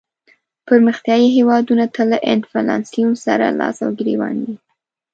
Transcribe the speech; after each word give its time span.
پرمختیایې 0.67 1.27
هېوادونه 1.37 1.85
تل 1.95 2.05
له 2.13 2.19
انفلاسیون 2.33 3.11
سره 3.25 3.55
لاس 3.59 3.77
او 3.85 3.89
ګریوان 3.99 4.35
وي. 4.45 4.55